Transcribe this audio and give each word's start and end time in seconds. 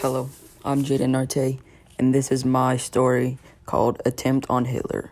Hello, 0.00 0.28
I'm 0.62 0.84
Jaden 0.84 1.12
Narte, 1.12 1.58
and 1.98 2.14
this 2.14 2.30
is 2.30 2.44
my 2.44 2.76
story 2.76 3.38
called 3.64 4.02
Attempt 4.04 4.44
on 4.50 4.66
Hitler. 4.66 5.10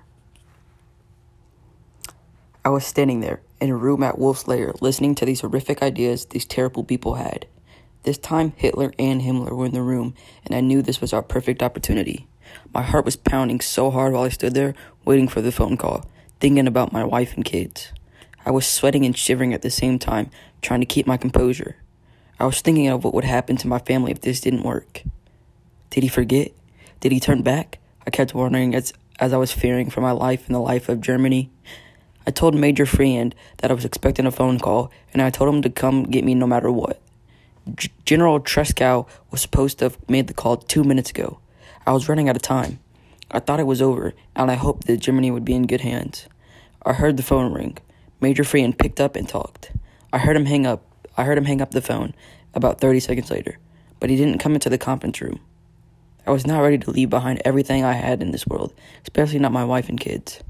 I 2.63 2.69
was 2.69 2.85
standing 2.85 3.21
there 3.21 3.41
in 3.63 3.71
a 3.71 3.77
room 3.77 4.03
at 4.03 4.19
Wolf's 4.19 4.47
Lair 4.47 4.75
listening 4.83 5.15
to 5.15 5.25
these 5.25 5.41
horrific 5.41 5.83
ideas 5.83 6.27
these 6.27 6.45
terrible 6.45 6.85
people 6.85 7.15
had. 7.15 7.47
This 8.03 8.19
time, 8.19 8.53
Hitler 8.57 8.93
and 8.99 9.23
Himmler 9.23 9.57
were 9.57 9.65
in 9.65 9.73
the 9.73 9.81
room, 9.81 10.15
and 10.45 10.55
I 10.55 10.61
knew 10.61 10.83
this 10.83 11.01
was 11.01 11.15
our 11.15 11.23
perfect 11.23 11.63
opportunity. 11.63 12.27
My 12.75 12.83
heart 12.83 13.07
was 13.07 13.17
pounding 13.17 13.63
so 13.63 13.91
hard 13.91 14.13
while 14.13 14.25
I 14.25 14.29
stood 14.29 14.53
there, 14.53 14.75
waiting 15.07 15.29
for 15.29 15.41
the 15.41 15.51
phone 15.51 15.79
call, 15.79 16.05
thinking 16.41 16.69
about 16.69 16.93
my 16.93 17.05
wife 17.05 17.35
and 17.35 17.45
kids. 17.45 17.91
I 18.45 18.51
was 18.51 18.67
sweating 18.67 19.07
and 19.07 19.17
shivering 19.17 19.55
at 19.55 19.63
the 19.63 19.71
same 19.71 19.99
time, 19.99 20.31
trying 20.61 20.81
to 20.81 20.87
keep 20.87 21.07
my 21.07 21.17
composure. 21.17 21.77
I 22.39 22.47
was 22.47 22.61
thinking 22.61 22.89
of 22.89 23.05
what 23.05 23.15
would 23.15 23.25
happen 23.25 23.57
to 23.59 23.69
my 23.69 23.79
family 23.79 24.11
if 24.11 24.21
this 24.21 24.41
didn't 24.41 24.65
work. 24.65 25.03
Did 25.91 26.03
he 26.03 26.09
forget? 26.09 26.53
Did 27.01 27.13
he 27.13 27.21
turn 27.21 27.43
back? 27.43 27.79
I 28.07 28.11
kept 28.11 28.35
wondering 28.35 28.75
as, 28.75 28.93
as 29.21 29.33
I 29.33 29.37
was 29.37 29.53
fearing 29.53 29.91
for 29.91 30.01
my 30.01 30.11
life 30.11 30.47
and 30.47 30.55
the 30.55 30.61
life 30.61 30.89
of 30.89 31.01
Germany. 31.01 31.51
I 32.27 32.31
told 32.31 32.55
Major 32.55 32.87
Freehand 32.87 33.35
that 33.59 33.71
I 33.71 33.75
was 33.75 33.85
expecting 33.85 34.27
a 34.27 34.33
phone 34.33 34.59
call, 34.59 34.91
and 35.13 35.23
I 35.23 35.31
told 35.31 35.55
him 35.55 35.63
to 35.63 35.71
come 35.71 36.05
get 36.05 36.25
me 36.25 36.35
no 36.35 36.47
matter 36.47 36.71
what. 36.71 37.01
G- 37.77 37.91
General 38.05 38.41
Tresckow 38.41 39.07
was 39.31 39.41
supposed 39.41 39.79
to 39.79 39.87
have 39.87 40.09
made 40.09 40.27
the 40.27 40.35
call 40.35 40.57
two 40.57 40.85
minutes 40.85 41.11
ago. 41.11 41.39
I 41.87 41.93
was 41.93 42.09
running 42.09 42.29
out 42.29 42.37
of 42.37 42.43
time. 42.43 42.81
I 43.31 43.41
thought 43.41 43.61
it 43.61 43.67
was 43.67 43.83
over, 43.83 44.15
and 44.35 44.51
I 44.51 44.55
hoped 44.55 44.87
that 44.87 44.99
Germany 44.99 45.31
would 45.31 45.45
be 45.45 45.55
in 45.55 45.67
good 45.67 45.83
hands. 45.83 46.27
I 46.85 46.95
heard 46.95 47.17
the 47.17 47.23
phone 47.23 47.53
ring. 47.53 47.79
Major 48.21 48.45
Freehand 48.45 48.79
picked 48.79 49.01
up 49.01 49.17
and 49.17 49.29
talked. 49.29 49.73
I 50.13 50.19
heard 50.19 50.37
him 50.37 50.47
hang 50.47 50.67
up, 50.67 50.83
I 51.17 51.25
heard 51.25 51.39
him 51.39 51.45
hang 51.45 51.61
up 51.61 51.71
the 51.71 51.81
phone 51.81 52.15
about 52.55 52.81
30 52.81 53.01
seconds 53.01 53.31
later, 53.31 53.59
but 54.01 54.11
he 54.11 54.17
didn't 54.17 54.39
come 54.39 54.55
into 54.55 54.69
the 54.69 54.79
conference 54.79 55.21
room. 55.21 55.41
I 56.27 56.31
was 56.31 56.47
not 56.47 56.61
ready 56.61 56.79
to 56.79 56.91
leave 56.91 57.11
behind 57.11 57.43
everything 57.45 57.85
I 57.85 57.93
had 57.93 58.23
in 58.23 58.31
this 58.31 58.47
world, 58.47 58.73
especially 59.03 59.39
not 59.39 59.53
my 59.53 59.65
wife 59.65 59.89
and 59.89 60.01
kids. 60.01 60.43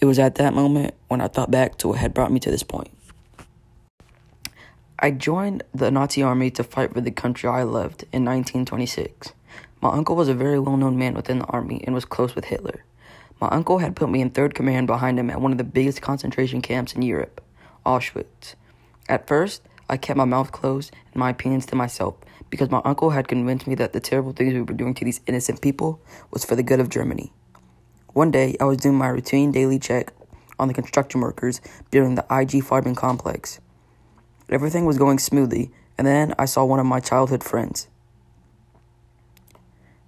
It 0.00 0.06
was 0.06 0.18
at 0.18 0.36
that 0.36 0.54
moment 0.54 0.94
when 1.08 1.20
I 1.20 1.28
thought 1.28 1.50
back 1.50 1.78
to 1.78 1.88
what 1.88 1.98
had 1.98 2.14
brought 2.14 2.32
me 2.32 2.40
to 2.40 2.50
this 2.50 2.62
point. 2.62 2.90
I 4.98 5.10
joined 5.10 5.62
the 5.74 5.90
Nazi 5.90 6.22
army 6.22 6.50
to 6.52 6.64
fight 6.64 6.94
for 6.94 7.02
the 7.02 7.10
country 7.10 7.48
I 7.48 7.62
loved 7.62 8.02
in 8.12 8.24
1926. 8.24 9.32
My 9.82 9.90
uncle 9.90 10.16
was 10.16 10.28
a 10.28 10.34
very 10.34 10.58
well 10.58 10.78
known 10.78 10.98
man 10.98 11.14
within 11.14 11.38
the 11.38 11.44
army 11.46 11.82
and 11.84 11.94
was 11.94 12.06
close 12.06 12.34
with 12.34 12.46
Hitler. 12.46 12.84
My 13.40 13.48
uncle 13.48 13.78
had 13.78 13.94
put 13.94 14.08
me 14.08 14.22
in 14.22 14.30
third 14.30 14.54
command 14.54 14.86
behind 14.86 15.18
him 15.18 15.28
at 15.28 15.40
one 15.40 15.52
of 15.52 15.58
the 15.58 15.64
biggest 15.64 16.00
concentration 16.00 16.62
camps 16.62 16.94
in 16.94 17.02
Europe, 17.02 17.42
Auschwitz. 17.84 18.54
At 19.08 19.26
first, 19.26 19.62
I 19.88 19.96
kept 19.96 20.16
my 20.16 20.24
mouth 20.24 20.50
closed 20.50 20.92
and 21.12 21.20
my 21.20 21.30
opinions 21.30 21.66
to 21.66 21.76
myself 21.76 22.16
because 22.50 22.70
my 22.70 22.82
uncle 22.84 23.10
had 23.10 23.28
convinced 23.28 23.66
me 23.66 23.74
that 23.76 23.92
the 23.92 24.00
terrible 24.00 24.32
things 24.32 24.52
we 24.52 24.62
were 24.62 24.74
doing 24.74 24.94
to 24.94 25.04
these 25.04 25.20
innocent 25.26 25.60
people 25.60 26.00
was 26.30 26.44
for 26.44 26.56
the 26.56 26.62
good 26.62 26.80
of 26.80 26.88
Germany. 26.88 27.32
One 28.12 28.30
day, 28.30 28.56
I 28.60 28.64
was 28.64 28.78
doing 28.78 28.96
my 28.96 29.08
routine 29.08 29.52
daily 29.52 29.78
check 29.78 30.12
on 30.58 30.68
the 30.68 30.74
construction 30.74 31.20
workers 31.20 31.60
building 31.90 32.14
the 32.14 32.22
IG 32.22 32.64
Farben 32.64 32.96
complex. 32.96 33.60
Everything 34.48 34.86
was 34.86 34.98
going 34.98 35.18
smoothly, 35.18 35.70
and 35.98 36.06
then 36.06 36.34
I 36.38 36.46
saw 36.46 36.64
one 36.64 36.80
of 36.80 36.86
my 36.86 37.00
childhood 37.00 37.44
friends. 37.44 37.88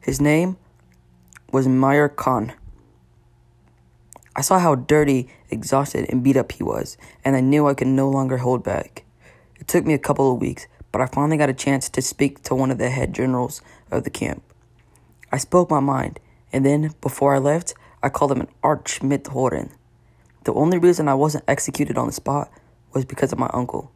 His 0.00 0.20
name 0.20 0.56
was 1.52 1.68
Meyer 1.68 2.08
Kahn. 2.08 2.54
I 4.38 4.40
saw 4.40 4.60
how 4.60 4.76
dirty, 4.76 5.28
exhausted, 5.50 6.06
and 6.08 6.22
beat 6.22 6.36
up 6.36 6.52
he 6.52 6.62
was, 6.62 6.96
and 7.24 7.34
I 7.34 7.40
knew 7.40 7.66
I 7.66 7.74
could 7.74 7.88
no 7.88 8.08
longer 8.08 8.36
hold 8.36 8.62
back. 8.62 9.02
It 9.58 9.66
took 9.66 9.84
me 9.84 9.94
a 9.94 9.98
couple 9.98 10.32
of 10.32 10.40
weeks, 10.40 10.68
but 10.92 11.00
I 11.00 11.06
finally 11.06 11.36
got 11.36 11.50
a 11.50 11.52
chance 11.52 11.88
to 11.88 12.00
speak 12.00 12.44
to 12.44 12.54
one 12.54 12.70
of 12.70 12.78
the 12.78 12.88
head 12.88 13.12
generals 13.12 13.62
of 13.90 14.04
the 14.04 14.10
camp. 14.10 14.44
I 15.32 15.38
spoke 15.38 15.70
my 15.70 15.80
mind, 15.80 16.20
and 16.52 16.64
then, 16.64 16.94
before 17.00 17.34
I 17.34 17.38
left, 17.38 17.74
I 18.00 18.10
called 18.10 18.30
him 18.30 18.42
an 18.42 18.48
arch 18.62 19.00
Mithoren. 19.00 19.72
The 20.44 20.54
only 20.54 20.78
reason 20.78 21.08
I 21.08 21.14
wasn't 21.14 21.42
executed 21.48 21.98
on 21.98 22.06
the 22.06 22.12
spot 22.12 22.48
was 22.92 23.04
because 23.04 23.32
of 23.32 23.40
my 23.40 23.50
uncle, 23.52 23.90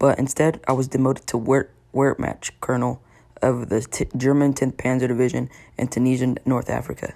but 0.00 0.18
instead 0.18 0.60
I 0.66 0.72
was 0.72 0.88
demoted 0.88 1.28
to 1.28 1.38
Wehr- 1.38 1.68
Wehrmacht 1.94 2.50
colonel 2.60 3.00
of 3.40 3.68
the 3.68 3.82
t- 3.82 4.08
German 4.16 4.52
10th 4.52 4.78
Panzer 4.78 5.06
Division 5.06 5.48
in 5.78 5.86
Tunisian 5.86 6.38
North 6.44 6.70
Africa. 6.70 7.14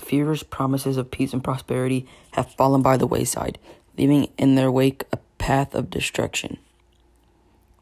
The 0.00 0.06
Führer's 0.06 0.42
promises 0.42 0.96
of 0.96 1.10
peace 1.10 1.34
and 1.34 1.44
prosperity 1.44 2.06
have 2.32 2.54
fallen 2.54 2.80
by 2.80 2.96
the 2.96 3.06
wayside, 3.06 3.58
leaving 3.98 4.28
in 4.38 4.54
their 4.54 4.70
wake 4.70 5.04
a 5.12 5.18
path 5.36 5.74
of 5.74 5.90
destruction. 5.90 6.56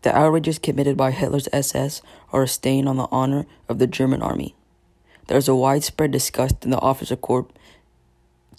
The 0.02 0.16
outrages 0.16 0.58
committed 0.58 0.96
by 0.96 1.12
Hitler's 1.12 1.48
SS 1.52 2.02
are 2.32 2.42
a 2.42 2.48
stain 2.48 2.88
on 2.88 2.96
the 2.96 3.06
honor 3.12 3.46
of 3.68 3.78
the 3.78 3.86
German 3.86 4.20
army. 4.20 4.56
There 5.28 5.38
is 5.38 5.48
a 5.48 5.54
widespread 5.54 6.10
disgust 6.10 6.64
in 6.64 6.70
the 6.70 6.80
officer 6.80 7.14
corps 7.14 7.46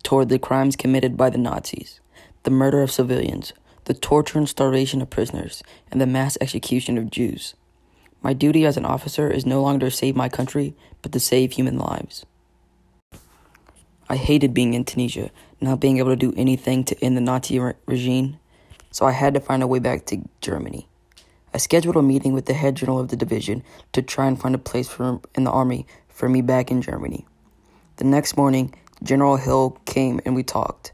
toward 0.04 0.30
the 0.30 0.40
crimes 0.40 0.76
committed 0.76 1.18
by 1.18 1.30
the 1.30 1.38
Nazis, 1.38 2.00
the 2.44 2.52
murder 2.52 2.82
of 2.82 2.92
civilians, 2.92 3.52
the 3.86 3.94
torture 3.94 4.38
and 4.38 4.48
starvation 4.48 5.02
of 5.02 5.10
prisoners, 5.10 5.64
and 5.92 6.00
the 6.00 6.08
mass 6.08 6.38
execution 6.40 6.98
of 6.98 7.12
Jews. 7.12 7.56
My 8.22 8.34
duty 8.34 8.66
as 8.66 8.78
an 8.78 8.86
officer 8.86 9.30
is 9.30 9.46
no 9.46 9.62
longer 9.62 9.90
to 9.90 9.96
save 9.96 10.16
my 10.16 10.30
country, 10.30 10.76
but 11.02 11.12
to 11.12 11.20
save 11.20 11.54
human 11.54 11.78
lives. 11.78 12.26
I 14.12 14.16
hated 14.16 14.56
being 14.56 14.74
in 14.74 14.86
Tunisia, 14.86 15.30
not 15.62 15.80
being 15.80 16.00
able 16.00 16.10
to 16.10 16.16
do 16.16 16.34
anything 16.36 16.84
to 16.86 17.04
end 17.04 17.16
the 17.16 17.22
Nazi 17.22 17.60
re- 17.60 17.74
regime, 17.86 18.40
so 18.90 19.06
I 19.06 19.12
had 19.12 19.36
to 19.36 19.40
find 19.40 19.62
a 19.62 19.68
way 19.68 19.78
back 19.78 20.08
to 20.08 20.28
Germany. 20.42 20.88
I 21.54 21.60
scheduled 21.60 21.96
a 21.96 22.02
meeting 22.02 22.34
with 22.34 22.48
the 22.48 22.56
head 22.56 22.74
general 22.76 23.00
of 23.00 23.10
the 23.10 23.16
division 23.16 23.62
to 23.94 24.02
try 24.02 24.26
and 24.26 24.40
find 24.40 24.56
a 24.56 24.60
place 24.60 24.88
for 24.88 25.22
in 25.36 25.44
the 25.44 25.52
army 25.52 25.86
for 26.08 26.28
me 26.28 26.42
back 26.42 26.72
in 26.72 26.82
Germany. 26.82 27.28
The 27.98 28.04
next 28.04 28.36
morning, 28.36 28.74
General 29.04 29.38
Hill 29.38 29.78
came 29.86 30.20
and 30.26 30.36
we 30.36 30.42
talked. 30.42 30.92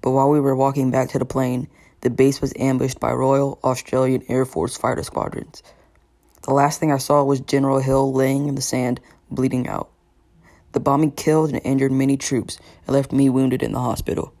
But 0.00 0.12
while 0.12 0.30
we 0.30 0.40
were 0.40 0.56
walking 0.56 0.90
back 0.90 1.10
to 1.10 1.18
the 1.18 1.24
plane, 1.26 1.68
the 2.00 2.10
base 2.10 2.40
was 2.40 2.54
ambushed 2.58 3.00
by 3.00 3.12
Royal 3.12 3.58
Australian 3.62 4.24
Air 4.28 4.46
Force 4.46 4.76
fighter 4.78 5.02
squadrons. 5.02 5.62
The 6.42 6.54
last 6.54 6.80
thing 6.80 6.90
I 6.90 6.98
saw 6.98 7.22
was 7.22 7.40
General 7.40 7.80
Hill 7.80 8.12
laying 8.12 8.48
in 8.48 8.54
the 8.54 8.62
sand, 8.62 9.00
bleeding 9.30 9.68
out. 9.68 9.90
The 10.74 10.80
bombing 10.80 11.12
killed 11.12 11.50
and 11.50 11.60
injured 11.64 11.92
many 11.92 12.16
troops 12.16 12.58
and 12.84 12.94
left 12.94 13.12
me 13.12 13.30
wounded 13.30 13.62
in 13.62 13.70
the 13.70 13.78
hospital. 13.78 14.34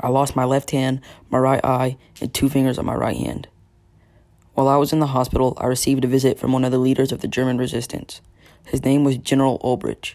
I 0.00 0.08
lost 0.08 0.34
my 0.34 0.46
left 0.46 0.70
hand, 0.70 1.02
my 1.28 1.38
right 1.38 1.62
eye, 1.62 1.98
and 2.22 2.32
two 2.32 2.48
fingers 2.48 2.78
on 2.78 2.86
my 2.86 2.94
right 2.94 3.16
hand. 3.16 3.48
While 4.54 4.66
I 4.66 4.76
was 4.76 4.94
in 4.94 5.00
the 5.00 5.08
hospital, 5.08 5.54
I 5.60 5.66
received 5.66 6.04
a 6.04 6.08
visit 6.08 6.38
from 6.38 6.52
one 6.52 6.64
of 6.64 6.72
the 6.72 6.78
leaders 6.78 7.12
of 7.12 7.20
the 7.20 7.28
German 7.28 7.58
resistance. 7.58 8.22
His 8.64 8.82
name 8.82 9.04
was 9.04 9.18
General 9.18 9.60
Ulbricht. 9.62 10.14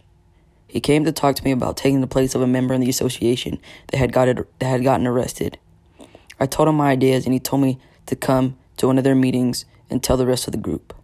He 0.67 0.79
came 0.79 1.05
to 1.05 1.11
talk 1.11 1.35
to 1.35 1.43
me 1.43 1.51
about 1.51 1.77
taking 1.77 2.01
the 2.01 2.07
place 2.07 2.33
of 2.33 2.41
a 2.41 2.47
member 2.47 2.73
in 2.73 2.81
the 2.81 2.89
association 2.89 3.59
that 3.91 3.97
had, 3.97 4.11
got 4.11 4.27
it, 4.27 4.59
that 4.59 4.65
had 4.65 4.83
gotten 4.83 5.05
arrested. 5.05 5.59
I 6.39 6.47
told 6.47 6.67
him 6.67 6.75
my 6.75 6.89
ideas, 6.89 7.25
and 7.25 7.33
he 7.33 7.39
told 7.39 7.61
me 7.61 7.79
to 8.07 8.15
come 8.15 8.57
to 8.77 8.87
one 8.87 8.97
of 8.97 9.03
their 9.03 9.13
meetings 9.13 9.65
and 9.87 10.01
tell 10.01 10.17
the 10.17 10.25
rest 10.25 10.47
of 10.47 10.51
the 10.51 10.57
group. 10.57 10.95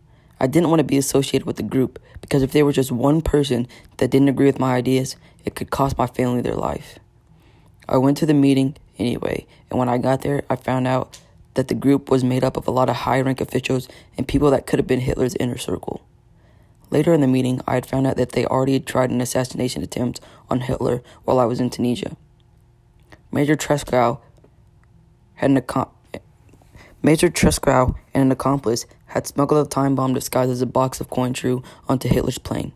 I 0.44 0.48
didn't 0.48 0.68
want 0.68 0.82
to 0.82 0.84
be 0.84 0.98
associated 0.98 1.46
with 1.46 1.56
the 1.56 1.64
group 1.64 2.00
because 2.20 2.44
if 2.44 2.52
there 2.52 2.66
was 2.66 2.76
just 2.76 2.92
one 2.92 3.22
person 3.22 3.66
that 3.96 4.12
didn't 4.12 4.28
agree 4.28 4.48
with 4.48 4.60
my 4.60 4.76
ideas, 4.76 5.16
it 5.46 5.56
could 5.56 5.70
cost 5.70 5.98
my 5.98 6.06
family 6.06 6.42
their 6.42 6.54
life. 6.54 7.00
I 7.88 7.96
went 7.96 8.18
to 8.18 8.26
the 8.26 8.34
meeting 8.34 8.76
anyway, 9.00 9.48
and 9.70 9.80
when 9.80 9.88
I 9.88 9.98
got 9.98 10.22
there, 10.22 10.44
I 10.50 10.58
found 10.58 10.86
out 10.86 11.18
that 11.54 11.70
the 11.70 11.74
group 11.74 12.12
was 12.12 12.26
made 12.26 12.44
up 12.44 12.58
of 12.58 12.68
a 12.68 12.72
lot 12.72 12.90
of 12.90 12.98
high 12.98 13.22
rank 13.22 13.40
officials 13.40 13.88
and 14.18 14.28
people 14.28 14.52
that 14.52 14.68
could 14.68 14.80
have 14.80 14.88
been 14.88 15.00
Hitler's 15.00 15.36
inner 15.36 15.58
circle. 15.58 16.06
Later 16.90 17.14
in 17.14 17.22
the 17.22 17.28
meeting, 17.28 17.62
I 17.66 17.76
had 17.76 17.86
found 17.86 18.06
out 18.06 18.18
that 18.18 18.34
they 18.34 18.46
already 18.46 18.74
had 18.74 18.86
tried 18.86 19.12
an 19.12 19.22
assassination 19.22 19.82
attempt 19.82 20.20
on 20.50 20.60
Hitler 20.60 21.04
while 21.24 21.40
I 21.40 21.46
was 21.46 21.62
in 21.62 21.70
Tunisia. 21.70 22.18
Major 23.32 23.56
Tresckow 23.56 24.20
had 25.36 25.52
an 25.52 25.62
accom- 25.62 25.90
Major 27.06 27.30
Tresckow 27.30 27.94
and 28.14 28.24
an 28.24 28.32
accomplice 28.32 28.86
had 29.08 29.28
smuggled 29.28 29.68
a 29.68 29.70
time 29.70 29.94
bomb 29.94 30.14
disguised 30.14 30.50
as 30.50 30.62
a 30.62 30.66
box 30.66 31.02
of 31.02 31.10
Cointreau 31.10 31.62
onto 31.90 32.08
Hitler's 32.08 32.38
plane. 32.38 32.72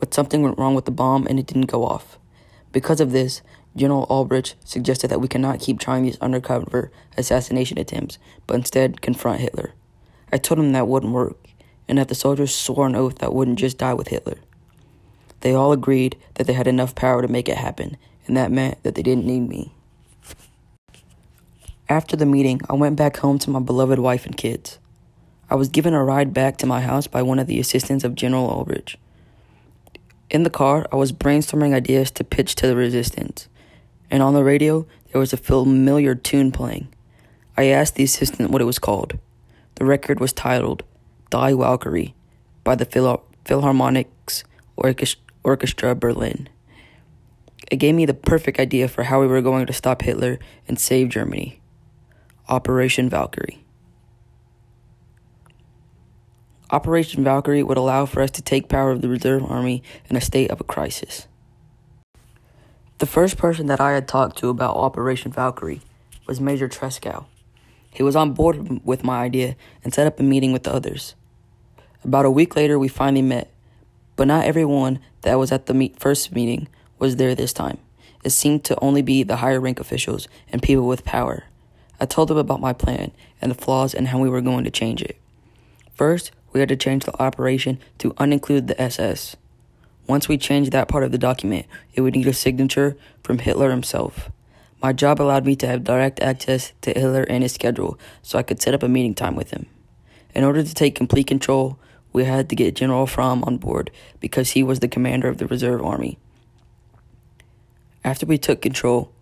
But 0.00 0.12
something 0.12 0.42
went 0.42 0.58
wrong 0.58 0.74
with 0.74 0.84
the 0.84 0.90
bomb 0.90 1.28
and 1.28 1.38
it 1.38 1.46
didn't 1.46 1.70
go 1.70 1.84
off. 1.84 2.18
Because 2.72 3.00
of 3.00 3.12
this, 3.12 3.40
General 3.76 4.04
Albrecht 4.10 4.56
suggested 4.64 5.06
that 5.08 5.20
we 5.20 5.28
cannot 5.28 5.60
keep 5.60 5.78
trying 5.78 6.02
these 6.02 6.18
undercover 6.18 6.90
assassination 7.16 7.78
attempts, 7.78 8.18
but 8.48 8.56
instead 8.56 9.00
confront 9.00 9.38
Hitler. 9.38 9.74
I 10.32 10.38
told 10.38 10.58
him 10.58 10.72
that 10.72 10.88
wouldn't 10.88 11.12
work, 11.12 11.38
and 11.86 11.98
that 11.98 12.08
the 12.08 12.16
soldiers 12.16 12.52
swore 12.52 12.88
an 12.88 12.96
oath 12.96 13.18
that 13.18 13.32
wouldn't 13.32 13.60
just 13.60 13.78
die 13.78 13.94
with 13.94 14.08
Hitler. 14.08 14.38
They 15.42 15.54
all 15.54 15.70
agreed 15.70 16.16
that 16.34 16.48
they 16.48 16.52
had 16.52 16.66
enough 16.66 16.96
power 16.96 17.22
to 17.22 17.28
make 17.28 17.48
it 17.48 17.58
happen, 17.58 17.96
and 18.26 18.36
that 18.36 18.50
meant 18.50 18.82
that 18.82 18.96
they 18.96 19.04
didn't 19.04 19.24
need 19.24 19.48
me. 19.48 19.72
After 21.90 22.16
the 22.16 22.26
meeting, 22.26 22.60
I 22.68 22.74
went 22.74 22.96
back 22.96 23.16
home 23.16 23.38
to 23.38 23.50
my 23.50 23.60
beloved 23.60 23.98
wife 23.98 24.26
and 24.26 24.36
kids. 24.36 24.78
I 25.48 25.54
was 25.54 25.70
given 25.70 25.94
a 25.94 26.04
ride 26.04 26.34
back 26.34 26.58
to 26.58 26.66
my 26.66 26.82
house 26.82 27.06
by 27.06 27.22
one 27.22 27.38
of 27.38 27.46
the 27.46 27.58
assistants 27.58 28.04
of 28.04 28.14
General 28.14 28.46
Ulbricht. 28.46 28.96
In 30.28 30.42
the 30.42 30.50
car, 30.50 30.86
I 30.92 30.96
was 30.96 31.12
brainstorming 31.12 31.72
ideas 31.72 32.10
to 32.10 32.24
pitch 32.24 32.54
to 32.56 32.66
the 32.66 32.76
resistance, 32.76 33.48
and 34.10 34.22
on 34.22 34.34
the 34.34 34.44
radio, 34.44 34.86
there 35.10 35.18
was 35.18 35.32
a 35.32 35.38
familiar 35.38 36.14
tune 36.14 36.52
playing. 36.52 36.88
I 37.56 37.64
asked 37.64 37.94
the 37.94 38.04
assistant 38.04 38.50
what 38.50 38.60
it 38.60 38.66
was 38.66 38.78
called. 38.78 39.18
The 39.76 39.86
record 39.86 40.20
was 40.20 40.34
titled 40.34 40.82
Die 41.30 41.54
Valkyrie 41.54 42.14
by 42.64 42.74
the 42.74 42.84
Phil- 42.84 43.24
Philharmonics 43.46 44.44
Orchestra 44.76 45.94
Berlin. 45.94 46.50
It 47.70 47.76
gave 47.76 47.94
me 47.94 48.04
the 48.04 48.12
perfect 48.12 48.60
idea 48.60 48.88
for 48.88 49.04
how 49.04 49.22
we 49.22 49.26
were 49.26 49.40
going 49.40 49.64
to 49.64 49.72
stop 49.72 50.02
Hitler 50.02 50.38
and 50.68 50.78
save 50.78 51.08
Germany. 51.08 51.62
Operation 52.50 53.10
Valkyrie. 53.10 53.62
Operation 56.70 57.22
Valkyrie 57.22 57.62
would 57.62 57.76
allow 57.76 58.06
for 58.06 58.22
us 58.22 58.30
to 58.30 58.42
take 58.42 58.70
power 58.70 58.90
of 58.90 59.02
the 59.02 59.08
reserve 59.08 59.44
army 59.44 59.82
in 60.08 60.16
a 60.16 60.20
state 60.22 60.50
of 60.50 60.58
a 60.58 60.64
crisis. 60.64 61.28
The 62.98 63.06
first 63.06 63.36
person 63.36 63.66
that 63.66 63.82
I 63.82 63.92
had 63.92 64.08
talked 64.08 64.38
to 64.38 64.48
about 64.48 64.76
Operation 64.76 65.30
Valkyrie 65.30 65.82
was 66.26 66.40
Major 66.40 66.70
Tresckow. 66.70 67.26
He 67.90 68.02
was 68.02 68.16
on 68.16 68.32
board 68.32 68.80
with 68.82 69.04
my 69.04 69.24
idea 69.24 69.54
and 69.84 69.92
set 69.92 70.06
up 70.06 70.18
a 70.18 70.22
meeting 70.22 70.52
with 70.52 70.62
the 70.62 70.72
others. 70.72 71.14
About 72.02 72.24
a 72.24 72.30
week 72.30 72.56
later, 72.56 72.78
we 72.78 72.88
finally 72.88 73.20
met, 73.20 73.52
but 74.16 74.26
not 74.26 74.46
everyone 74.46 75.00
that 75.20 75.38
was 75.38 75.52
at 75.52 75.66
the 75.66 75.74
meet- 75.74 76.00
first 76.00 76.34
meeting 76.34 76.66
was 76.98 77.16
there 77.16 77.34
this 77.34 77.52
time. 77.52 77.76
It 78.24 78.30
seemed 78.30 78.64
to 78.64 78.80
only 78.80 79.02
be 79.02 79.22
the 79.22 79.36
higher 79.36 79.60
rank 79.60 79.80
officials 79.80 80.28
and 80.50 80.62
people 80.62 80.86
with 80.86 81.04
power. 81.04 81.44
I 82.00 82.06
told 82.06 82.28
them 82.28 82.38
about 82.38 82.60
my 82.60 82.72
plan 82.72 83.12
and 83.40 83.50
the 83.50 83.56
flaws 83.56 83.94
and 83.94 84.08
how 84.08 84.18
we 84.18 84.28
were 84.28 84.40
going 84.40 84.64
to 84.64 84.70
change 84.70 85.02
it. 85.02 85.16
First, 85.94 86.30
we 86.52 86.60
had 86.60 86.68
to 86.68 86.76
change 86.76 87.04
the 87.04 87.20
operation 87.20 87.78
to 87.98 88.12
uninclude 88.14 88.68
the 88.68 88.80
SS. 88.80 89.36
Once 90.06 90.28
we 90.28 90.38
changed 90.38 90.72
that 90.72 90.88
part 90.88 91.04
of 91.04 91.12
the 91.12 91.18
document, 91.18 91.66
it 91.94 92.00
would 92.00 92.14
need 92.14 92.26
a 92.26 92.32
signature 92.32 92.96
from 93.22 93.38
Hitler 93.38 93.70
himself. 93.70 94.30
My 94.82 94.92
job 94.92 95.20
allowed 95.20 95.44
me 95.44 95.56
to 95.56 95.66
have 95.66 95.84
direct 95.84 96.20
access 96.20 96.72
to 96.82 96.92
Hitler 96.92 97.24
and 97.24 97.42
his 97.42 97.52
schedule, 97.52 97.98
so 98.22 98.38
I 98.38 98.44
could 98.44 98.62
set 98.62 98.74
up 98.74 98.82
a 98.82 98.88
meeting 98.88 99.14
time 99.14 99.34
with 99.34 99.50
him. 99.50 99.66
In 100.34 100.44
order 100.44 100.62
to 100.62 100.74
take 100.74 100.94
complete 100.94 101.26
control, 101.26 101.78
we 102.12 102.24
had 102.24 102.48
to 102.48 102.56
get 102.56 102.76
General 102.76 103.06
Fromm 103.06 103.42
on 103.44 103.58
board 103.58 103.90
because 104.20 104.50
he 104.50 104.62
was 104.62 104.80
the 104.80 104.88
commander 104.88 105.28
of 105.28 105.38
the 105.38 105.46
reserve 105.46 105.84
army. 105.84 106.18
After 108.04 108.24
we 108.24 108.38
took 108.38 108.62
control, 108.62 109.12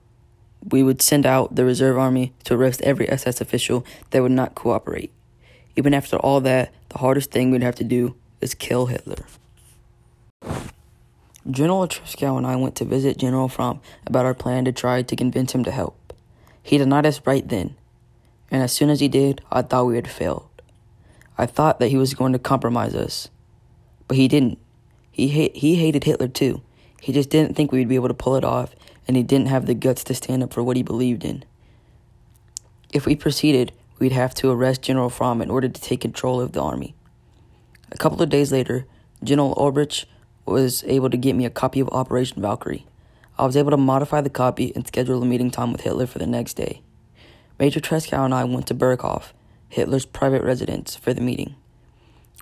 we 0.71 0.83
would 0.83 1.01
send 1.01 1.27
out 1.27 1.55
the 1.55 1.65
reserve 1.65 1.99
army 1.99 2.33
to 2.45 2.55
arrest 2.55 2.81
every 2.83 3.09
SS 3.09 3.41
official 3.41 3.85
that 4.11 4.23
would 4.23 4.33
not 4.33 4.55
cooperate. 4.55 5.13
Even 5.77 5.95
after 5.95 6.17
all 6.17 6.41
that, 6.41 6.73
the 6.89 6.99
hardest 6.99 7.31
thing 7.31 7.51
we'd 7.51 7.63
have 7.63 7.75
to 7.77 7.85
do 7.85 8.15
is 8.41 8.55
kill 8.55 8.87
Hitler. 8.87 9.25
General 11.49 11.87
Tresckow 11.87 12.37
and 12.37 12.47
I 12.47 12.57
went 12.57 12.75
to 12.77 12.85
visit 12.85 13.19
General 13.19 13.49
Fromm 13.49 13.81
about 14.07 14.27
our 14.27 14.35
plan 14.35 14.65
to 14.65 14.73
try 14.73 15.03
to 15.03 15.17
convince 15.17 15.53
him 15.53 15.63
to 15.65 15.71
help. 15.71 16.13
He 16.63 16.79
denied 16.79 17.07
us 17.07 17.21
right 17.25 17.47
then, 17.47 17.77
and 18.51 18.63
as 18.63 18.73
soon 18.73 18.91
as 18.91 18.99
he 18.99 19.07
did, 19.07 19.41
I 19.53 19.63
thought 19.63 19.87
we 19.87 19.95
had 19.95 20.11
failed. 20.11 20.49
I 21.39 21.47
thought 21.47 21.79
that 21.79 21.89
he 21.89 21.97
was 21.97 22.15
going 22.15 22.33
to 22.33 22.39
compromise 22.41 22.95
us, 22.95 23.29
but 24.09 24.17
he 24.17 24.27
didn't. 24.27 24.59
He 25.13 25.29
ha- 25.29 25.53
he 25.55 25.77
hated 25.77 26.05
Hitler 26.05 26.29
too, 26.29 26.63
he 27.07 27.13
just 27.13 27.31
didn't 27.31 27.55
think 27.55 27.71
we'd 27.71 27.89
be 27.89 27.95
able 27.95 28.09
to 28.09 28.15
pull 28.15 28.35
it 28.35 28.45
off, 28.45 28.75
and 29.07 29.17
he 29.17 29.23
didn't 29.23 29.49
have 29.49 29.67
the 29.67 29.75
guts 29.75 30.05
to 30.05 30.15
stand 30.15 30.43
up 30.43 30.53
for 30.53 30.63
what 30.63 30.77
he 30.77 30.83
believed 30.83 31.25
in. 31.25 31.45
If 32.93 33.07
we 33.07 33.17
proceeded, 33.17 33.73
we'd 33.99 34.13
have 34.13 34.35
to 34.37 34.51
arrest 34.51 34.83
General 34.83 35.11
Fromm 35.11 35.43
in 35.43 35.51
order 35.51 35.69
to 35.69 35.81
take 35.81 36.01
control 36.01 36.41
of 36.41 36.53
the 36.53 36.63
army. 36.63 36.95
A 37.93 37.97
couple 37.97 38.23
of 38.23 38.29
days 38.29 38.53
later, 38.53 38.87
General 39.23 39.55
Olbrich 39.55 40.05
was 40.45 40.85
able 40.85 41.11
to 41.11 41.17
get 41.17 41.35
me 41.35 41.45
a 41.45 41.51
copy 41.51 41.81
of 41.81 41.89
Operation 41.91 42.43
Valkyrie. 42.43 42.87
I 43.39 43.45
was 43.45 43.57
able 43.57 43.71
to 43.71 43.77
modify 43.77 44.21
the 44.21 44.31
copy 44.31 44.73
and 44.75 44.87
schedule 44.87 45.23
a 45.23 45.27
meeting 45.27 45.51
time 45.51 45.73
with 45.73 45.83
Hitler 45.83 46.07
for 46.07 46.19
the 46.19 46.27
next 46.27 46.55
day. 46.55 46.83
Major 47.59 47.81
Tresckow 47.81 48.25
and 48.25 48.35
I 48.35 48.45
went 48.45 48.67
to 48.69 48.75
Berghof, 48.75 49.33
Hitler's 49.69 50.07
private 50.07 50.43
residence, 50.43 50.97
for 50.97 51.13
the 51.13 51.21
meeting. 51.21 51.55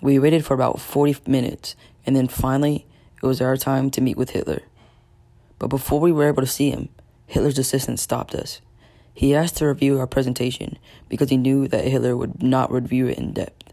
We 0.03 0.19
waited 0.19 0.45
for 0.45 0.55
about 0.55 0.81
40 0.81 1.17
minutes, 1.27 1.77
and 2.05 2.15
then 2.15 2.29
finally, 2.29 2.87
it 3.23 3.27
was 3.27 3.41
our 3.41 3.57
time 3.57 3.91
to 3.93 4.01
meet 4.01 4.17
with 4.17 4.31
Hitler. 4.31 4.63
But 5.59 5.69
before 5.69 6.01
we 6.01 6.13
were 6.13 6.29
able 6.29 6.43
to 6.43 6.49
see 6.49 6.71
him, 6.71 6.89
Hitler's 7.27 7.59
assistant 7.59 8.01
stopped 8.01 8.35
us. 8.35 8.61
He 9.13 9.35
asked 9.35 9.57
to 9.59 9.67
review 9.67 9.99
our 10.01 10.07
presentation 10.07 10.79
because 11.09 11.31
he 11.31 11.37
knew 11.37 11.69
that 11.69 11.87
Hitler 11.87 12.17
would 12.17 12.43
not 12.43 12.73
review 12.73 13.07
it 13.07 13.19
in 13.19 13.33
depth. 13.33 13.73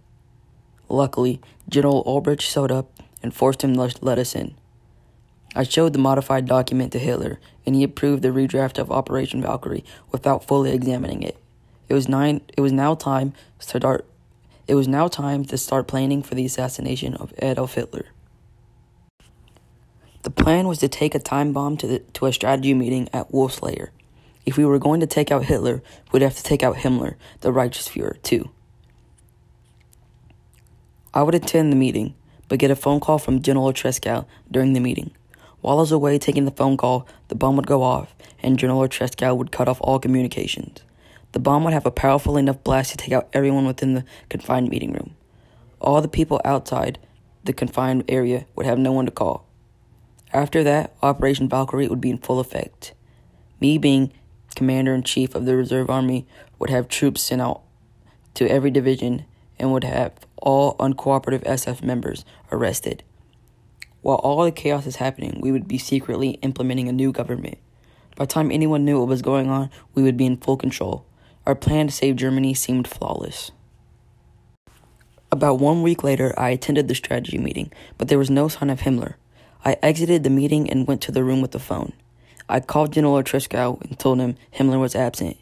Luckily, 0.87 1.41
General 1.67 2.03
Olbrich 2.03 2.41
showed 2.41 2.71
up 2.71 2.91
and 3.23 3.33
forced 3.33 3.63
him 3.63 3.75
to 3.75 3.91
let 4.01 4.19
us 4.19 4.35
in. 4.35 4.55
I 5.55 5.63
showed 5.63 5.93
the 5.93 5.99
modified 5.99 6.45
document 6.45 6.91
to 6.93 6.99
Hitler, 6.99 7.39
and 7.65 7.75
he 7.75 7.83
approved 7.83 8.21
the 8.21 8.29
redraft 8.29 8.77
of 8.77 8.91
Operation 8.91 9.41
Valkyrie 9.41 9.83
without 10.11 10.47
fully 10.47 10.71
examining 10.71 11.23
it. 11.23 11.37
It 11.89 11.93
was 11.93 12.07
nine. 12.07 12.41
It 12.55 12.61
was 12.61 12.71
now 12.71 12.95
time 12.95 13.33
to 13.59 13.79
start. 13.79 14.05
It 14.67 14.75
was 14.75 14.87
now 14.87 15.09
time 15.09 15.43
to 15.45 15.57
start 15.57 15.87
planning 15.87 16.23
for 16.23 16.35
the 16.35 16.45
assassination 16.45 17.15
of 17.15 17.33
Adolf 17.39 17.73
Hitler. 17.73 18.05
The 20.31 20.43
plan 20.43 20.65
was 20.65 20.77
to 20.77 20.87
take 20.87 21.13
a 21.13 21.19
time 21.19 21.51
bomb 21.51 21.75
to, 21.75 21.87
the, 21.87 21.99
to 22.13 22.25
a 22.25 22.31
strategy 22.31 22.73
meeting 22.73 23.09
at 23.11 23.33
Wolf's 23.33 23.61
Lair. 23.61 23.91
If 24.45 24.55
we 24.55 24.63
were 24.63 24.79
going 24.79 25.01
to 25.01 25.05
take 25.05 25.29
out 25.29 25.43
Hitler, 25.43 25.83
we'd 26.13 26.21
have 26.21 26.37
to 26.37 26.43
take 26.43 26.63
out 26.63 26.77
Himmler, 26.77 27.15
the 27.41 27.51
Reichsführer, 27.51 28.21
too. 28.21 28.49
I 31.13 31.21
would 31.23 31.35
attend 31.35 31.69
the 31.69 31.75
meeting, 31.75 32.15
but 32.47 32.59
get 32.59 32.71
a 32.71 32.77
phone 32.77 33.01
call 33.01 33.17
from 33.17 33.41
General 33.41 33.73
Tresckow 33.73 34.25
during 34.49 34.71
the 34.71 34.79
meeting. 34.79 35.11
While 35.59 35.79
I 35.79 35.81
was 35.81 35.91
away 35.91 36.17
taking 36.17 36.45
the 36.45 36.51
phone 36.51 36.77
call, 36.77 37.05
the 37.27 37.35
bomb 37.35 37.57
would 37.57 37.67
go 37.67 37.83
off, 37.83 38.15
and 38.41 38.57
General 38.57 38.87
Tresckow 38.87 39.35
would 39.35 39.51
cut 39.51 39.67
off 39.67 39.81
all 39.81 39.99
communications. 39.99 40.79
The 41.33 41.39
bomb 41.39 41.65
would 41.65 41.73
have 41.73 41.85
a 41.85 41.91
powerful 41.91 42.37
enough 42.37 42.63
blast 42.63 42.91
to 42.91 42.97
take 42.97 43.11
out 43.11 43.27
everyone 43.33 43.65
within 43.65 43.95
the 43.95 44.05
confined 44.29 44.69
meeting 44.69 44.93
room. 44.93 45.13
All 45.81 46.01
the 46.01 46.07
people 46.07 46.39
outside 46.45 46.99
the 47.43 47.51
confined 47.51 48.05
area 48.07 48.45
would 48.55 48.65
have 48.65 48.79
no 48.79 48.93
one 48.93 49.07
to 49.07 49.11
call. 49.11 49.45
After 50.33 50.63
that, 50.63 50.95
Operation 51.01 51.49
Valkyrie 51.49 51.87
would 51.87 51.99
be 51.99 52.09
in 52.09 52.17
full 52.17 52.39
effect. 52.39 52.93
Me, 53.59 53.77
being 53.77 54.13
commander 54.55 54.93
in 54.93 55.03
chief 55.03 55.35
of 55.35 55.45
the 55.45 55.55
reserve 55.55 55.89
army, 55.89 56.25
would 56.57 56.69
have 56.69 56.87
troops 56.87 57.21
sent 57.21 57.41
out 57.41 57.61
to 58.35 58.49
every 58.49 58.71
division 58.71 59.25
and 59.59 59.71
would 59.71 59.83
have 59.83 60.13
all 60.37 60.75
uncooperative 60.77 61.45
SS 61.45 61.83
members 61.83 62.25
arrested. 62.51 63.03
While 64.01 64.17
all 64.17 64.43
the 64.43 64.51
chaos 64.51 64.87
is 64.87 64.95
happening, 64.95 65.39
we 65.41 65.51
would 65.51 65.67
be 65.67 65.77
secretly 65.77 66.31
implementing 66.41 66.87
a 66.87 66.93
new 66.93 67.11
government. 67.11 67.57
By 68.15 68.25
the 68.25 68.31
time 68.31 68.51
anyone 68.51 68.85
knew 68.85 68.99
what 68.99 69.07
was 69.07 69.21
going 69.21 69.49
on, 69.49 69.69
we 69.93 70.01
would 70.01 70.17
be 70.17 70.25
in 70.25 70.37
full 70.37 70.57
control. 70.57 71.05
Our 71.45 71.55
plan 71.55 71.87
to 71.87 71.93
save 71.93 72.15
Germany 72.15 72.53
seemed 72.53 72.87
flawless. 72.87 73.51
About 75.31 75.59
one 75.59 75.81
week 75.81 76.03
later, 76.03 76.33
I 76.37 76.49
attended 76.49 76.87
the 76.87 76.95
strategy 76.95 77.37
meeting, 77.37 77.71
but 77.97 78.07
there 78.07 78.17
was 78.17 78.29
no 78.29 78.47
sign 78.47 78.69
of 78.69 78.81
Himmler. 78.81 79.15
I 79.63 79.77
exited 79.83 80.23
the 80.23 80.31
meeting 80.31 80.69
and 80.69 80.87
went 80.87 81.01
to 81.03 81.11
the 81.11 81.23
room 81.23 81.39
with 81.39 81.51
the 81.51 81.59
phone. 81.59 81.93
I 82.49 82.59
called 82.61 82.93
General 82.93 83.21
Tresckow 83.21 83.79
and 83.81 83.99
told 83.99 84.19
him 84.19 84.35
Himmler 84.55 84.79
was 84.79 84.95
absent. 84.95 85.37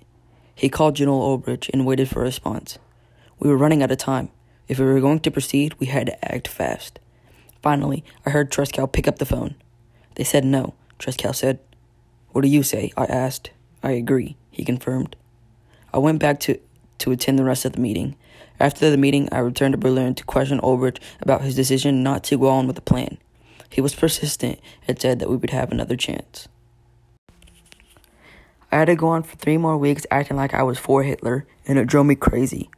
He 0.54 0.68
called 0.68 0.98
General 0.98 1.22
Olbrich 1.22 1.70
and 1.72 1.86
waited 1.86 2.10
for 2.10 2.20
a 2.20 2.26
response. 2.26 2.78
We 3.40 3.50
were 3.50 3.56
running 3.56 3.82
out 3.82 3.92
of 3.92 3.98
time. 3.98 4.30
If 4.68 4.78
we 4.78 4.86
were 4.86 5.00
going 5.00 5.22
to 5.22 5.32
proceed, 5.32 5.74
we 5.80 5.88
had 5.88 6.08
to 6.08 6.34
act 6.36 6.50
fast. 6.50 7.00
Finally, 7.62 8.04
I 8.26 8.32
heard 8.32 8.52
Tresckow 8.52 8.92
pick 8.92 9.08
up 9.08 9.20
the 9.20 9.26
phone. 9.26 9.56
They 10.16 10.26
said 10.26 10.44
no, 10.44 10.74
Tresckow 11.00 11.34
said. 11.34 11.60
What 12.32 12.42
do 12.42 12.50
you 12.50 12.62
say? 12.62 12.92
I 12.98 13.06
asked. 13.06 13.52
I 13.82 13.92
agree, 13.92 14.36
he 14.52 14.66
confirmed. 14.66 15.16
I 15.94 15.98
went 15.98 16.20
back 16.20 16.42
to, 16.42 16.60
to 16.98 17.12
attend 17.12 17.40
the 17.40 17.46
rest 17.46 17.64
of 17.64 17.72
the 17.72 17.82
meeting. 17.82 18.18
After 18.60 18.90
the 18.90 18.98
meeting, 18.98 19.30
I 19.32 19.40
returned 19.40 19.72
to 19.72 19.78
Berlin 19.78 20.14
to 20.16 20.26
question 20.26 20.60
Olbrich 20.60 21.00
about 21.22 21.42
his 21.42 21.56
decision 21.56 22.04
not 22.04 22.26
to 22.26 22.38
go 22.38 22.50
on 22.50 22.68
with 22.68 22.76
the 22.76 22.82
plan. 22.82 23.18
He 23.70 23.82
was 23.82 23.96
persistent 23.96 24.60
and 24.88 25.00
said 25.00 25.20
that 25.20 25.30
we 25.30 25.36
would 25.36 25.52
have 25.52 25.72
another 25.72 25.96
chance. 25.96 26.48
I 28.72 28.78
had 28.78 28.86
to 28.86 28.96
go 28.96 29.08
on 29.08 29.24
for 29.24 29.36
three 29.36 29.58
more 29.58 29.78
weeks 29.78 30.06
acting 30.12 30.38
like 30.38 30.54
I 30.54 30.64
was 30.64 30.78
for 30.78 31.04
Hitler, 31.04 31.48
and 31.66 31.80
it 31.80 31.88
drove 31.88 32.06
me 32.06 32.16
crazy. 32.16 32.70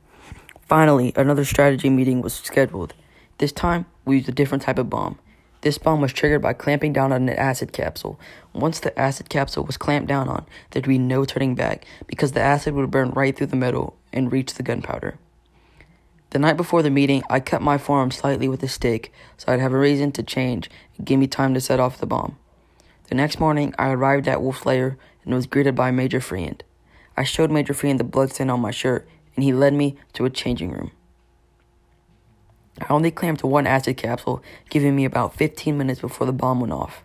Finally, 0.62 1.12
another 1.18 1.44
strategy 1.44 1.90
meeting 1.90 2.22
was 2.22 2.34
scheduled. 2.34 2.94
This 3.40 3.52
time, 3.52 3.86
we 4.06 4.18
used 4.18 4.30
a 4.30 4.32
different 4.32 4.64
type 4.64 4.78
of 4.78 4.90
bomb. 4.90 5.20
This 5.62 5.78
bomb 5.78 6.02
was 6.02 6.14
triggered 6.14 6.42
by 6.42 6.54
clamping 6.54 6.94
down 6.94 7.12
on 7.12 7.28
an 7.28 7.38
acid 7.38 7.72
capsule. 7.72 8.20
Once 8.54 8.80
the 8.80 8.98
acid 8.98 9.30
capsule 9.30 9.64
was 9.64 9.78
clamped 9.78 10.08
down 10.08 10.28
on, 10.28 10.46
there'd 10.72 10.88
be 10.88 10.98
no 10.98 11.24
turning 11.26 11.56
back 11.56 11.86
because 12.08 12.32
the 12.32 12.42
acid 12.42 12.74
would 12.74 12.90
burn 12.90 13.12
right 13.12 13.36
through 13.36 13.48
the 13.48 13.56
metal 13.56 13.96
and 14.12 14.32
reach 14.32 14.54
the 14.54 14.64
gunpowder. 14.64 15.20
The 16.32 16.40
night 16.40 16.56
before 16.56 16.82
the 16.82 16.90
meeting, 16.90 17.24
I 17.30 17.42
cut 17.42 17.62
my 17.62 17.78
forearm 17.78 18.10
slightly 18.10 18.48
with 18.48 18.64
a 18.64 18.70
stick 18.70 19.12
so 19.38 19.52
I'd 19.52 19.60
have 19.60 19.74
a 19.74 19.78
reason 19.78 20.14
to 20.14 20.24
change 20.24 20.70
and 20.98 21.06
give 21.06 21.20
me 21.20 21.28
time 21.28 21.54
to 21.54 21.62
set 21.62 21.80
off 21.80 22.00
the 22.00 22.06
bomb. 22.06 22.38
The 23.10 23.16
next 23.16 23.38
morning, 23.38 23.76
I 23.78 23.90
arrived 23.90 24.30
at 24.30 24.42
Wolf's 24.42 24.66
Lair 24.66 24.98
and 25.26 25.34
was 25.34 25.46
greeted 25.46 25.76
by 25.76 25.92
Major 25.92 26.22
Freand. 26.22 26.64
I 27.18 27.26
showed 27.26 27.52
Major 27.52 27.74
Freand 27.74 28.00
the 28.00 28.06
blood 28.06 28.32
stain 28.32 28.50
on 28.50 28.62
my 28.62 28.72
shirt, 28.72 29.06
and 29.36 29.44
he 29.44 29.52
led 29.52 29.74
me 29.74 29.98
to 30.14 30.24
a 30.24 30.30
changing 30.30 30.72
room. 30.72 30.92
I 32.80 32.86
only 32.94 33.12
clamped 33.12 33.42
to 33.42 33.48
one 33.48 33.68
acid 33.68 33.98
capsule, 33.98 34.42
giving 34.70 34.96
me 34.96 35.04
about 35.04 35.36
15 35.36 35.78
minutes 35.78 36.00
before 36.00 36.26
the 36.26 36.32
bomb 36.32 36.62
went 36.62 36.72
off. 36.72 37.04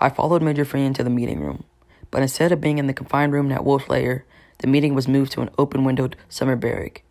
I 0.00 0.08
followed 0.08 0.42
Major 0.42 0.64
Freand 0.64 0.96
to 0.96 1.04
the 1.04 1.10
meeting 1.10 1.38
room, 1.38 1.62
but 2.10 2.22
instead 2.22 2.50
of 2.50 2.60
being 2.60 2.78
in 2.78 2.88
the 2.88 2.94
confined 2.94 3.32
room 3.32 3.52
at 3.52 3.64
Wolf's 3.64 3.88
Lair, 3.88 4.24
the 4.58 4.66
meeting 4.66 4.96
was 4.96 5.06
moved 5.06 5.30
to 5.32 5.42
an 5.42 5.50
open 5.56 5.84
windowed 5.84 6.16
summer 6.28 6.56
barrack. 6.56 7.04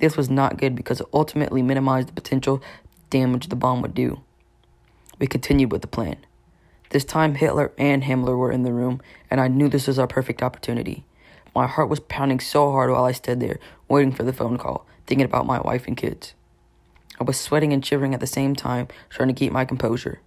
This 0.00 0.16
was 0.16 0.30
not 0.30 0.56
good 0.56 0.74
because 0.74 1.00
it 1.00 1.06
ultimately 1.12 1.62
minimized 1.62 2.08
the 2.08 2.12
potential 2.12 2.62
damage 3.10 3.48
the 3.48 3.56
bomb 3.56 3.82
would 3.82 3.94
do. 3.94 4.22
We 5.18 5.26
continued 5.26 5.70
with 5.70 5.82
the 5.82 5.88
plan. 5.88 6.16
This 6.88 7.04
time, 7.04 7.34
Hitler 7.34 7.72
and 7.78 8.02
Himmler 8.02 8.36
were 8.36 8.50
in 8.50 8.62
the 8.62 8.72
room, 8.72 9.00
and 9.30 9.40
I 9.40 9.48
knew 9.48 9.68
this 9.68 9.86
was 9.86 9.98
our 9.98 10.06
perfect 10.06 10.42
opportunity. 10.42 11.04
My 11.54 11.66
heart 11.66 11.88
was 11.88 12.00
pounding 12.00 12.40
so 12.40 12.72
hard 12.72 12.90
while 12.90 13.04
I 13.04 13.12
stood 13.12 13.40
there, 13.40 13.58
waiting 13.88 14.12
for 14.12 14.22
the 14.22 14.32
phone 14.32 14.56
call, 14.56 14.86
thinking 15.06 15.24
about 15.24 15.46
my 15.46 15.60
wife 15.60 15.86
and 15.86 15.96
kids. 15.96 16.34
I 17.20 17.24
was 17.24 17.38
sweating 17.38 17.72
and 17.72 17.84
shivering 17.84 18.14
at 18.14 18.20
the 18.20 18.26
same 18.26 18.56
time, 18.56 18.88
trying 19.10 19.28
to 19.28 19.34
keep 19.34 19.52
my 19.52 19.64
composure. 19.64 20.20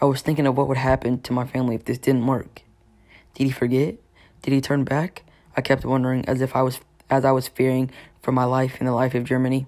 I 0.00 0.04
was 0.04 0.22
thinking 0.22 0.46
of 0.46 0.56
what 0.56 0.68
would 0.68 0.78
happen 0.78 1.20
to 1.22 1.32
my 1.32 1.46
family 1.46 1.74
if 1.74 1.84
this 1.84 1.98
didn't 1.98 2.26
work. 2.26 2.62
Did 3.34 3.44
he 3.44 3.50
forget? 3.50 3.96
Did 4.42 4.54
he 4.54 4.60
turn 4.60 4.84
back? 4.84 5.24
I 5.56 5.60
kept 5.60 5.84
wondering 5.84 6.24
as 6.26 6.40
if 6.40 6.54
I 6.54 6.62
was 6.62 6.80
as 7.10 7.24
I 7.24 7.32
was 7.32 7.48
fearing 7.48 7.90
for 8.22 8.32
my 8.32 8.44
life 8.44 8.76
and 8.78 8.88
the 8.88 8.92
life 8.92 9.14
of 9.14 9.24
Germany. 9.24 9.66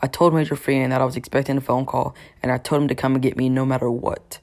I 0.00 0.08
told 0.08 0.34
Major 0.34 0.56
Freeman 0.56 0.90
that 0.90 1.00
I 1.00 1.04
was 1.04 1.16
expecting 1.16 1.56
a 1.56 1.60
phone 1.60 1.86
call, 1.86 2.14
and 2.42 2.50
I 2.50 2.58
told 2.58 2.82
him 2.82 2.88
to 2.88 2.94
come 2.94 3.14
and 3.14 3.22
get 3.22 3.36
me 3.36 3.48
no 3.48 3.64
matter 3.64 3.90
what. 3.90 4.40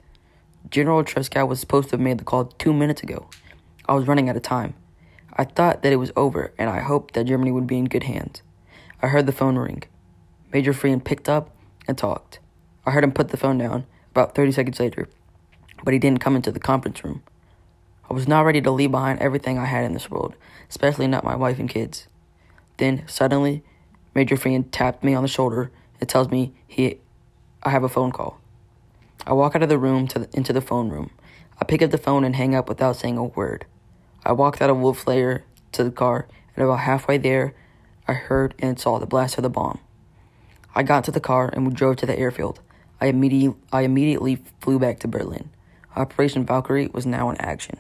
General 0.70 1.04
Tresckow 1.04 1.48
was 1.48 1.60
supposed 1.60 1.90
to 1.90 1.94
have 1.94 2.02
made 2.02 2.18
the 2.18 2.24
call 2.24 2.46
two 2.46 2.74
minutes 2.74 3.04
ago. 3.04 3.30
I 3.88 3.94
was 3.94 4.08
running 4.08 4.30
out 4.30 4.36
of 4.36 4.42
time. 4.42 4.76
I 5.34 5.46
thought 5.46 5.84
that 5.84 5.94
it 5.94 5.98
was 5.98 6.12
over, 6.16 6.54
and 6.58 6.70
I 6.70 6.80
hoped 6.80 7.14
that 7.14 7.26
Germany 7.26 7.52
would 7.52 7.68
be 7.68 7.78
in 7.78 7.86
good 7.86 8.04
hands. 8.04 8.42
I 9.02 9.08
heard 9.08 9.26
the 9.26 9.32
phone 9.32 9.58
ring. 9.58 9.84
Major 10.54 10.74
Freeman 10.74 11.02
picked 11.02 11.30
up 11.30 11.56
and 11.88 11.98
talked. 11.98 12.40
I 12.86 12.92
heard 12.92 13.04
him 13.04 13.12
put 13.12 13.30
the 13.30 13.38
phone 13.38 13.58
down 13.58 13.86
about 14.12 14.36
30 14.36 14.52
seconds 14.52 14.80
later, 14.80 15.08
but 15.84 15.94
he 15.94 16.00
didn't 16.00 16.22
come 16.22 16.36
into 16.36 16.52
the 16.52 16.60
conference 16.60 17.04
room. 17.04 17.24
I 18.10 18.14
was 18.14 18.28
not 18.28 18.42
ready 18.42 18.62
to 18.62 18.72
leave 18.72 18.92
behind 18.92 19.20
everything 19.20 19.58
I 19.58 19.66
had 19.66 19.86
in 19.86 19.94
this 19.94 20.10
world, 20.10 20.36
especially 20.70 21.08
not 21.08 21.24
my 21.24 21.36
wife 21.36 21.60
and 21.60 21.70
kids. 21.70 22.08
Then, 22.80 23.04
suddenly, 23.08 23.62
Major 24.16 24.38
Freeman 24.38 24.64
tapped 24.64 25.04
me 25.04 25.14
on 25.14 25.22
the 25.22 25.28
shoulder 25.28 25.70
and 26.00 26.08
tells 26.08 26.30
me 26.30 26.54
he, 26.66 26.98
I 27.62 27.72
have 27.72 27.84
a 27.84 27.90
phone 27.90 28.14
call. 28.14 28.40
I 29.28 29.34
walk 29.34 29.54
out 29.54 29.62
of 29.62 29.68
the 29.68 29.78
room 29.78 30.08
to 30.08 30.20
the, 30.20 30.30
into 30.32 30.54
the 30.54 30.62
phone 30.62 30.88
room. 30.88 31.10
I 31.62 31.66
pick 31.66 31.82
up 31.82 31.92
the 31.92 31.98
phone 31.98 32.24
and 32.24 32.38
hang 32.38 32.56
up 32.56 32.70
without 32.70 32.96
saying 32.96 33.18
a 33.18 33.26
word. 33.26 33.66
I 34.24 34.32
walked 34.32 34.62
out 34.62 34.70
of 34.70 34.78
Wolf 34.78 35.06
Lair 35.06 35.44
to 35.74 35.84
the 35.84 35.92
car, 35.92 36.30
and 36.56 36.64
about 36.64 36.80
halfway 36.80 37.18
there, 37.18 37.54
I 38.08 38.14
heard 38.14 38.56
and 38.60 38.80
saw 38.80 38.98
the 38.98 39.06
blast 39.06 39.38
of 39.38 39.44
the 39.44 39.50
bomb. 39.50 39.80
I 40.74 40.84
got 40.84 41.04
to 41.04 41.12
the 41.12 41.20
car 41.20 41.50
and 41.52 41.68
we 41.68 41.74
drove 41.74 41.98
to 41.98 42.06
the 42.06 42.18
airfield. 42.18 42.62
I, 43.02 43.08
immediately, 43.08 43.60
I 43.74 43.82
immediately 43.82 44.42
flew 44.62 44.80
back 44.80 45.00
to 45.00 45.08
Berlin. 45.10 45.50
Operation 45.98 46.46
Valkyrie 46.46 46.88
was 46.94 47.06
now 47.06 47.30
in 47.30 47.36
action. 47.42 47.78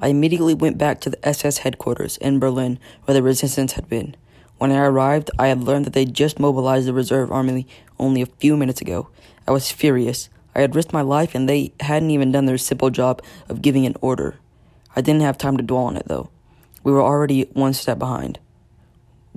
I 0.00 0.08
immediately 0.08 0.54
went 0.54 0.78
back 0.78 1.00
to 1.00 1.10
the 1.10 1.28
SS 1.28 1.58
headquarters 1.58 2.16
in 2.18 2.38
Berlin 2.38 2.78
where 3.04 3.14
the 3.14 3.22
resistance 3.22 3.72
had 3.72 3.88
been. 3.88 4.14
When 4.58 4.72
I 4.72 4.84
arrived, 4.84 5.30
I 5.38 5.48
had 5.48 5.62
learned 5.62 5.84
that 5.86 5.92
they 5.92 6.04
just 6.04 6.38
mobilized 6.38 6.86
the 6.86 6.92
reserve 6.92 7.30
army 7.30 7.66
only 7.98 8.22
a 8.22 8.26
few 8.26 8.56
minutes 8.56 8.80
ago. 8.80 9.08
I 9.46 9.52
was 9.52 9.70
furious. 9.70 10.28
I 10.54 10.60
had 10.60 10.74
risked 10.74 10.92
my 10.92 11.02
life 11.02 11.34
and 11.34 11.48
they 11.48 11.72
hadn't 11.80 12.10
even 12.10 12.32
done 12.32 12.46
their 12.46 12.58
simple 12.58 12.90
job 12.90 13.22
of 13.48 13.62
giving 13.62 13.86
an 13.86 13.96
order. 14.00 14.36
I 14.94 15.02
didn't 15.02 15.22
have 15.22 15.38
time 15.38 15.56
to 15.56 15.62
dwell 15.62 15.84
on 15.84 15.96
it 15.96 16.08
though. 16.08 16.30
We 16.82 16.92
were 16.92 17.02
already 17.02 17.42
one 17.52 17.74
step 17.74 17.98
behind. 17.98 18.38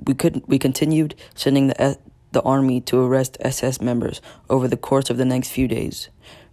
We 0.02 0.14
could 0.14 0.42
we 0.46 0.58
continued 0.58 1.14
sending 1.34 1.68
the 1.68 1.98
the 2.32 2.42
army 2.42 2.80
to 2.82 3.00
arrest 3.00 3.36
SS 3.40 3.80
members 3.80 4.20
over 4.48 4.68
the 4.68 4.76
course 4.76 5.10
of 5.10 5.16
the 5.16 5.24
next 5.24 5.50
few 5.50 5.66
days. 5.66 6.08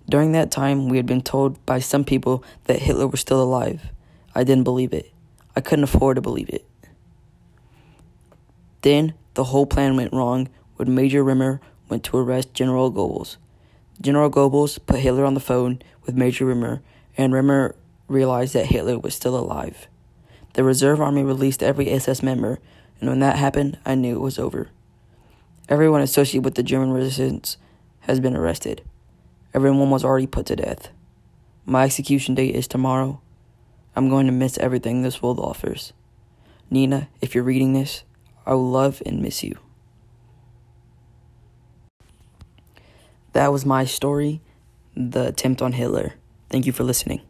During 0.09 0.31
that 0.31 0.51
time, 0.51 0.89
we 0.89 0.97
had 0.97 1.05
been 1.05 1.21
told 1.21 1.63
by 1.65 1.79
some 1.79 2.03
people 2.03 2.43
that 2.65 2.79
Hitler 2.79 3.07
was 3.07 3.19
still 3.19 3.41
alive. 3.41 3.89
I 4.37 4.43
didn't 4.43 4.65
believe 4.65 4.93
it. 4.93 5.11
I 5.55 5.61
couldn't 5.61 5.85
afford 5.85 6.13
to 6.17 6.21
believe 6.21 6.49
it. 6.49 6.63
Then 8.83 9.15
the 9.33 9.45
whole 9.45 9.65
plan 9.65 9.97
went 9.97 10.13
wrong 10.13 10.49
when 10.75 10.93
Major 10.93 11.23
Rimmer 11.23 11.59
went 11.89 12.03
to 12.03 12.17
arrest 12.17 12.53
General 12.53 12.91
Goebbels. 12.91 13.37
General 13.99 14.29
Goebbels 14.29 14.77
put 14.85 14.99
Hitler 14.99 15.25
on 15.25 15.33
the 15.33 15.39
phone 15.39 15.81
with 16.05 16.15
Major 16.15 16.45
Rimmer, 16.45 16.83
and 17.17 17.33
Rimmer 17.33 17.73
realized 18.07 18.53
that 18.53 18.67
Hitler 18.67 18.99
was 18.99 19.15
still 19.15 19.35
alive. 19.35 19.87
The 20.53 20.63
reserve 20.63 21.01
army 21.01 21.23
released 21.23 21.63
every 21.63 21.89
SS 21.89 22.21
member, 22.21 22.59
and 23.01 23.09
when 23.09 23.19
that 23.21 23.37
happened, 23.37 23.79
I 23.87 23.95
knew 23.95 24.17
it 24.17 24.21
was 24.21 24.37
over. 24.37 24.69
Everyone 25.67 26.01
associated 26.01 26.45
with 26.45 26.53
the 26.53 26.61
German 26.61 26.91
resistance 26.91 27.57
has 28.01 28.19
been 28.19 28.35
arrested. 28.35 28.83
Everyone 29.55 29.89
was 29.89 30.05
already 30.05 30.27
put 30.27 30.45
to 30.45 30.55
death. 30.55 30.89
My 31.65 31.85
execution 31.85 32.35
date 32.35 32.53
is 32.53 32.67
tomorrow. 32.67 33.19
I'm 33.97 34.09
going 34.09 34.27
to 34.27 34.31
miss 34.31 34.59
everything 34.59 35.01
this 35.01 35.23
world 35.23 35.39
offers. 35.39 35.91
Nina, 36.69 37.09
if 37.19 37.33
you're 37.33 37.43
reading 37.43 37.73
this, 37.73 38.03
I 38.45 38.53
will 38.53 38.69
love 38.69 39.01
and 39.07 39.19
miss 39.19 39.43
you. 39.43 39.57
That 43.33 43.51
was 43.51 43.65
my 43.65 43.85
story, 43.85 44.39
The 44.95 45.29
Attempt 45.29 45.63
on 45.63 45.71
Hitler. 45.71 46.13
Thank 46.47 46.67
you 46.67 46.71
for 46.73 46.83
listening. 46.83 47.21